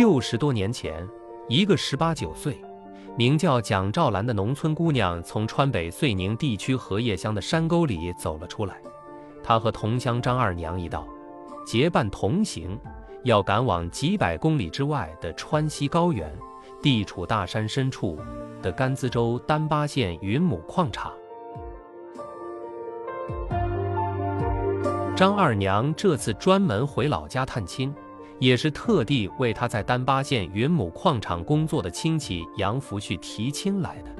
[0.00, 1.06] 六十多年前，
[1.46, 2.58] 一个十八九岁、
[3.18, 8.80] 名叫蒋兆兰的农村姑娘从川北遂宁地区荷叶乡的山沟里走了出来。
[9.42, 11.06] 她和同乡张二娘一道，
[11.66, 12.80] 结伴同行，
[13.24, 16.34] 要赶往几百公里之外的川西高原，
[16.80, 18.18] 地处大山深处
[18.62, 21.12] 的甘孜州丹巴县云母矿场。
[25.14, 27.94] 张二娘这次专门回老家探亲，
[28.40, 34.10] 也是特地为他在丹巴县云母矿场工作的亲戚杨福旭提亲来的。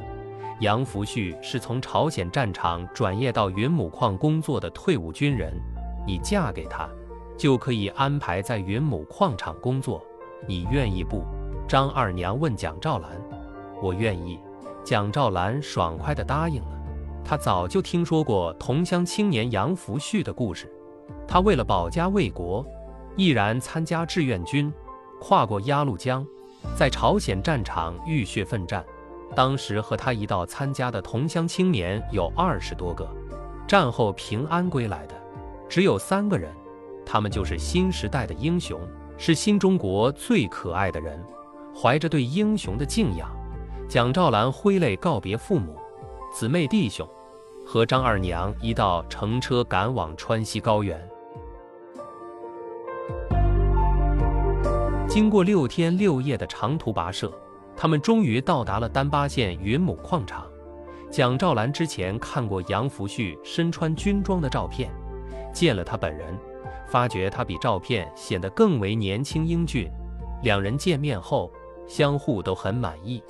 [0.61, 5.59] 杨福旭是从朝鲜战场转业到云母矿工作的退伍军人，
[6.07, 6.87] 你嫁给他，
[7.39, 10.05] 就可以安排在云母矿场工作，
[10.47, 11.25] 你愿意不？
[11.67, 13.11] 张二娘问蒋兆兰。
[13.83, 14.39] 我愿意。
[14.85, 16.79] 蒋兆兰爽快地答应了。
[17.25, 20.71] 他早就听说过同乡青年杨福旭的故事。
[21.27, 22.67] 他为了保家卫国，
[23.17, 24.73] 毅然参加志愿军，
[25.21, 26.27] 跨过鸭绿江，
[26.77, 28.85] 在朝鲜战场浴血奋战。
[29.35, 33.09] 当时和他一道参加的同乡青年有二十多个，
[33.67, 35.15] 战后平安归来的
[35.69, 36.53] 只有三个人，
[37.07, 38.81] 他们就是新时代的英雄，
[39.17, 41.23] 是新中国最可爱的人。
[41.73, 43.31] 怀着对英雄的敬仰，
[43.89, 45.77] 蒋兆兰挥泪告别父母、
[46.35, 47.09] 姊妹弟兄，
[47.65, 51.10] 和张二娘一道乘车赶往川西高原。
[55.11, 57.33] 经过六天六夜的长途跋涉。
[57.77, 60.47] 他们终于到达了丹巴县云母矿场。
[61.11, 64.89] 蒋兆兰之前看过杨福旭身穿军装的照片，
[65.53, 66.39] 见了他本人，
[66.87, 69.91] 发觉他比照片显得更为年轻英俊。
[70.45, 71.51] 两人见面后，
[71.89, 73.21] 相互都很满意，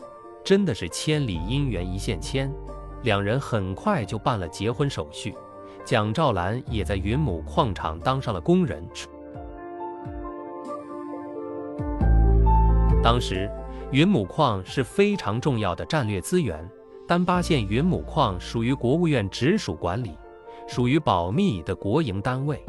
[0.45, 2.53] 真的是千里姻缘一线牵。
[3.05, 5.35] 两人很快就办了结婚手续，
[5.83, 8.87] 蒋兆兰也在云母矿场当上了工人。
[13.03, 13.51] 当时。
[13.93, 16.65] 云母矿是非常重要的战略资源。
[17.09, 20.17] 丹巴县云母矿属于国务院直属管理，
[20.69, 22.65] 属于保密的国营单位。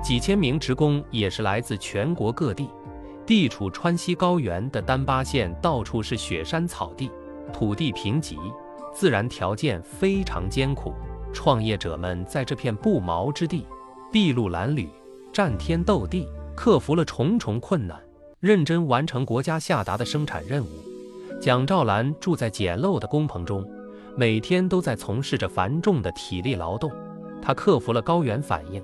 [0.00, 2.70] 几千名职工也是来自全国各地。
[3.26, 7.10] 地处川西高原的丹巴县，到处是雪山草地，
[7.52, 8.36] 土地贫瘠，
[8.94, 10.94] 自然条件非常艰苦。
[11.32, 13.66] 创业者们在这片不毛之地，
[14.12, 14.88] 筚路蓝缕，
[15.32, 18.00] 战天斗地，克服了重重困难。
[18.40, 20.68] 认真完成国家下达的生产任务。
[21.38, 23.62] 蒋兆兰住在简陋的工棚中，
[24.16, 26.90] 每天都在从事着繁重的体力劳动。
[27.42, 28.82] 他克服了高原反应，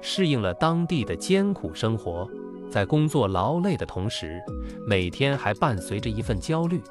[0.00, 2.28] 适应了当地的艰苦生活。
[2.68, 4.40] 在工作劳累的同时，
[4.84, 6.82] 每天还伴随着一份焦虑。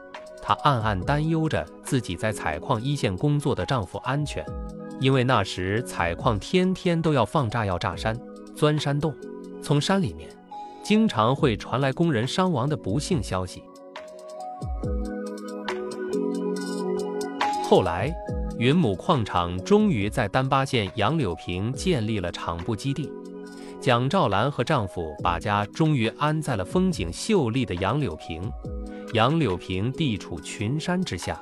[0.41, 4.45] 她暗暗担忧着自己在采矿一线工作的丈夫安全，
[5.01, 8.17] 因为那时采矿天天都要放炸药炸山、
[8.55, 9.13] 钻山洞，
[9.61, 10.29] 从山里面。
[10.85, 13.63] 经常会传来工人伤亡的不幸消息。
[17.63, 18.13] 后来，
[18.59, 23.11] 云母矿场终于在丹巴县杨柳坪建立了厂部基地。
[23.81, 28.47] 蒋兆兰和丈夫把家终于安在了风景秀丽的杨柳坪。
[29.13, 31.41] 杨柳坪地处群山之下，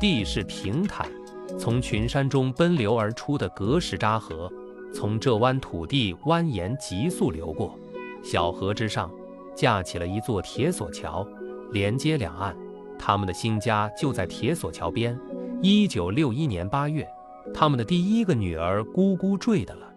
[0.00, 1.10] 地势平坦，
[1.58, 4.48] 从群山中奔流而出的格什扎河，
[4.94, 7.76] 从这湾土地蜿蜒急速流过。
[8.24, 9.10] 小河之上
[9.54, 11.26] 架起了一座铁索桥，
[11.72, 12.56] 连接两岸。
[12.98, 15.18] 他们的新家就在铁索桥边。
[15.60, 17.06] 一九六一年八月，
[17.52, 19.92] 他们的第一个女儿咕咕坠的了。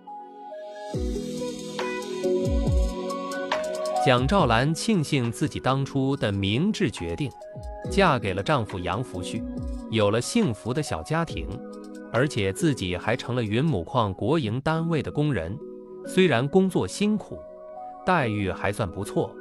[4.05, 7.31] 蒋兆兰庆幸自己当初的明智决定，
[7.89, 9.41] 嫁给了丈夫杨福旭，
[9.89, 11.47] 有了幸福的小家庭，
[12.11, 15.57] 而且自己还成了云母矿国营单位的工人。
[16.05, 17.37] 虽然工作辛苦。
[18.07, 19.35] 待遇还算不错，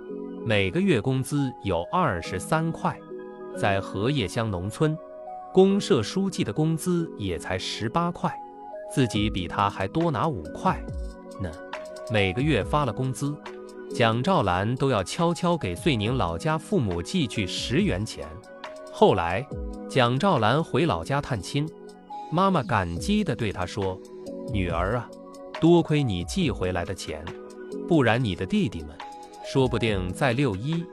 [0.45, 2.99] 每个月工资有二十三块。
[3.57, 4.99] 在荷叶乡农村，
[5.55, 8.37] 公社书记的工资也才十八块，
[8.93, 10.83] 自己比他还多拿五块
[11.41, 11.49] 呢。
[12.11, 13.33] 每个月发了工资，
[13.95, 18.27] 蒋兆兰都要悄悄给遂宁老家父母寄去十元钱。
[18.93, 19.47] 后来，
[19.89, 21.69] 蒋兆兰回老家探亲，
[22.33, 23.97] 妈妈感激地对她说
[24.53, 25.09] ：“女儿啊，
[25.61, 27.25] 多亏你寄回来的钱。”
[27.89, 28.91] 不然，你的弟弟们
[29.45, 30.85] 说不定在六一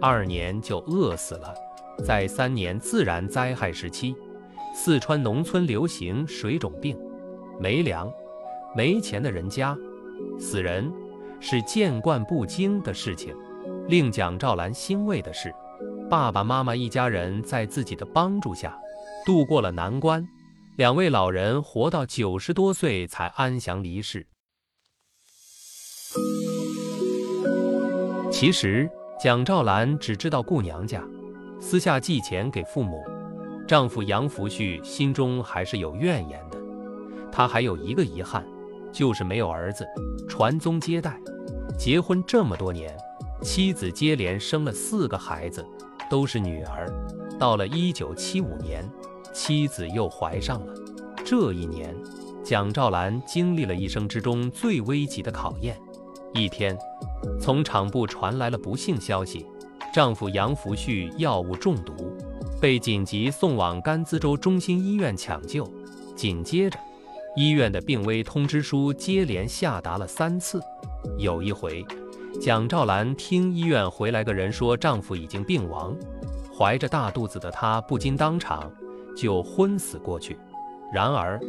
[0.00, 1.54] 二年就饿死了。
[2.04, 4.14] 在三年自然灾害时期，
[4.74, 6.98] 四川农村流行水肿病，
[7.60, 8.12] 没粮、
[8.76, 9.76] 没钱的人家
[10.38, 10.92] 死人
[11.40, 13.34] 是见惯不惊的事情。
[13.88, 15.54] 令蒋兆兰欣慰的是，
[16.08, 18.78] 爸爸妈妈一家人在自己的帮助下
[19.24, 20.26] 度过了难关，
[20.76, 24.26] 两位老人活到九十多岁才安详离世。
[28.32, 28.90] 其实，
[29.20, 31.06] 蒋兆兰只知道顾娘家，
[31.60, 33.04] 私下寄钱给父母。
[33.68, 36.58] 丈夫杨福旭心中还是有怨言的。
[37.30, 38.44] 他还有一个遗憾，
[38.90, 39.86] 就是没有儿子
[40.26, 41.20] 传宗接代。
[41.78, 42.96] 结婚这么多年，
[43.42, 45.64] 妻子接连生了四个孩子，
[46.10, 46.88] 都是女儿。
[47.38, 48.82] 到了一九七五年，
[49.32, 50.74] 妻子又怀上了。
[51.24, 51.94] 这一年，
[52.42, 55.78] 蒋兆兰经历了一生之中最危急的考验。
[56.34, 56.76] 一天，
[57.40, 59.46] 从厂部传来了不幸消息，
[59.92, 62.16] 丈夫杨福旭药物中毒，
[62.60, 65.68] 被紧急送往甘孜州中心医院抢救。
[66.14, 66.78] 紧接着，
[67.36, 70.60] 医院的病危通知书接连下达了三次。
[71.18, 71.84] 有一回，
[72.40, 75.96] 蒋兆兰听医院回来个人说丈夫已经病亡，
[76.56, 78.70] 怀着大肚子的她不禁当场
[79.16, 80.38] 就昏死过去。
[80.92, 81.40] 然而，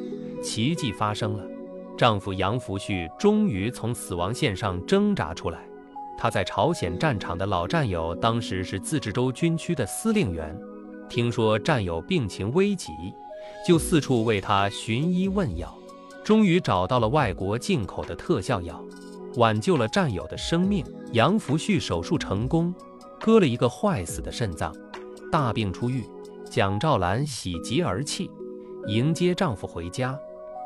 [0.42, 1.53] 奇迹发生了。
[1.98, 5.60] 丈夫杨福旭终于从死亡线上挣扎出来。
[6.18, 10.58] 他在朝鲜战场的老战友，当时是自治州军区的司令员。
[11.10, 12.92] 听说战友病情危急，
[13.68, 15.72] 就四处为他寻医问药，
[16.24, 18.82] 终于找到了外国进口的特效药，
[19.36, 20.84] 挽救了战友的生命。
[21.12, 22.74] 杨福旭手术成功，
[23.20, 24.74] 割了一个坏死的肾脏，
[25.32, 26.04] 大病初愈。
[26.50, 28.30] 蒋兆兰喜极而泣，
[28.88, 30.18] 迎接丈夫回家，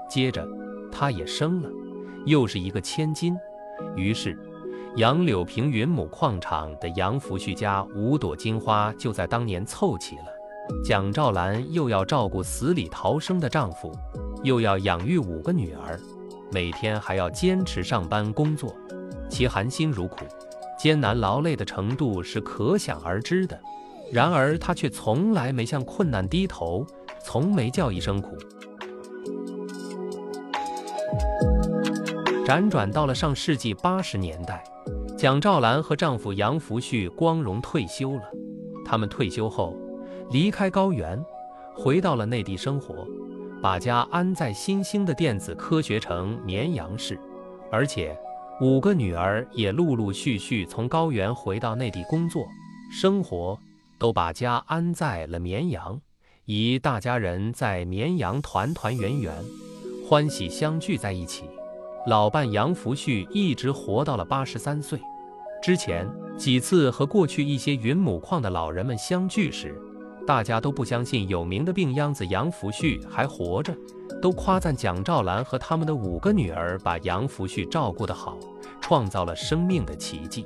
[0.09, 0.47] 接着。
[0.99, 1.69] 她也生了，
[2.25, 3.38] 又是一个千金。
[3.95, 4.35] 于是，
[4.95, 10.23] 杨柳平云母矿场的杨福旭家五朵金花就在当年凑齐了。
[10.83, 13.91] 蒋兆兰又要照顾死里逃生的丈夫，
[14.41, 15.99] 又要养育五个女儿，
[16.51, 18.75] 每天还要坚持上班工作，
[19.29, 20.25] 其含辛茹苦、
[20.79, 23.59] 艰难劳累的程度是可想而知的。
[24.11, 26.83] 然而，她却从来没向困难低头，
[27.23, 28.35] 从没叫一声苦。
[32.47, 34.63] 辗转到了上世纪八十年代，
[35.17, 38.21] 蒋兆兰和丈夫杨福旭光荣退休了。
[38.85, 39.75] 他们退休后，
[40.31, 41.21] 离开高原，
[41.75, 43.05] 回到了内地生活，
[43.61, 47.19] 把家安在新兴的电子科学城绵阳市。
[47.69, 48.17] 而且，
[48.61, 52.47] 五个女儿也陆陆续续从高原回到内地工作、
[52.89, 53.59] 生活，
[53.99, 55.99] 都把家安在了绵阳。
[56.45, 59.35] 一大家人在绵阳团团圆圆，
[60.07, 61.44] 欢喜相聚在一起。
[62.07, 64.98] 老伴杨福旭一直活到了八十三岁。
[65.62, 69.75] 之前几次和过去一些云母矿的老人们相聚时，
[70.25, 73.75] 大家都不相信有名的病秧子杨福旭还活着，
[74.21, 78.38] 都夸赞蒋兆兰和他们的五个女儿把杨福旭照顾得好，
[78.80, 80.45] 创造了生命的奇迹。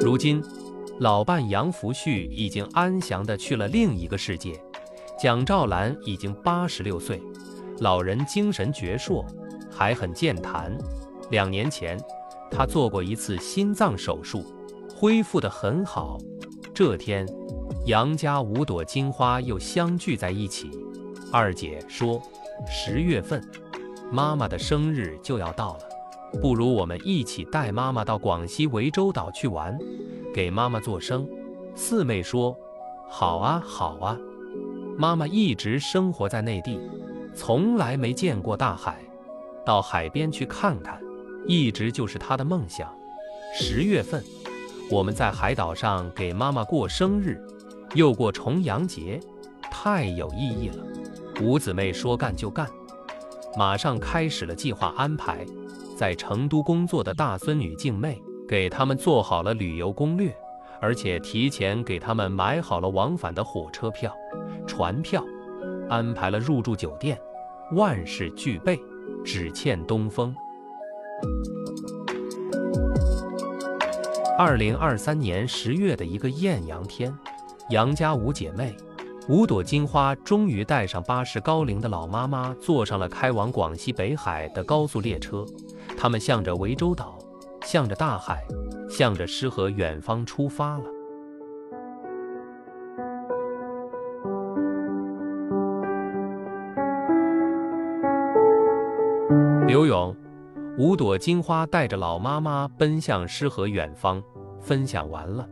[0.00, 0.42] 如今，
[0.98, 4.60] 老伴杨福旭已经安详地去了另一个世界，
[5.16, 7.22] 蒋兆兰已经八十六岁。
[7.80, 9.24] 老人精神矍铄，
[9.70, 10.76] 还很健谈。
[11.30, 11.98] 两年前，
[12.50, 14.44] 他做过一次心脏手术，
[14.94, 16.18] 恢复得很好。
[16.74, 17.26] 这天，
[17.86, 20.70] 杨家五朵金花又相聚在一起。
[21.32, 22.20] 二姐说
[22.68, 23.42] ：“十月份，
[24.10, 29.78] 妈妈的生日就要到了，不如我们一起带妈妈到广西涠洲岛去玩，
[30.34, 31.26] 给妈妈做生。”
[31.74, 32.54] 四妹说
[33.08, 34.18] ：“好啊，好啊，
[34.98, 36.78] 妈妈一直生活在内地。”
[37.34, 38.98] 从来没见过大海，
[39.64, 41.00] 到海边去看看，
[41.46, 42.92] 一直就是他的梦想。
[43.54, 44.22] 十月份，
[44.90, 47.40] 我们在海岛上给妈妈过生日，
[47.94, 49.18] 又过重阳节，
[49.70, 50.84] 太有意义了。
[51.40, 52.68] 五姊妹说干就干，
[53.56, 55.44] 马上开始了计划安排。
[55.96, 60.34] 在成都工作的大孙女静妹给他们做好了旅游攻略，
[60.80, 64.12] 而且提前给他们买好了往返的火车票、
[64.66, 65.24] 船票。
[65.88, 67.20] 安排了入住酒店，
[67.72, 68.78] 万事俱备，
[69.24, 70.34] 只欠东风。
[74.38, 77.16] 二零二三年十月的一个艳阳天，
[77.70, 78.76] 杨家五姐妹，
[79.26, 85.46] 五朵金花终于带上八十高龄的老妈妈，坐上了开往广西北海的高速列车。
[85.96, 87.18] 她们向着涠洲岛，
[87.64, 88.44] 向着大海，
[88.90, 90.84] 向着诗和远方出发了。
[99.72, 100.14] 刘勇，
[100.76, 104.22] 五朵金花带着老妈妈奔向诗和远方。
[104.60, 105.48] 分享完了。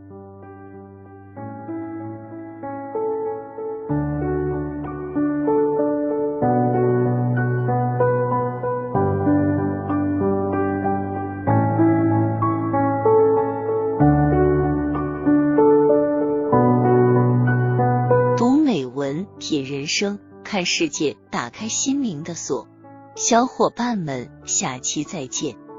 [18.37, 22.67] 读美文，品人生，看世界，打开心灵的锁。
[23.15, 25.70] 小伙伴们，下期再见。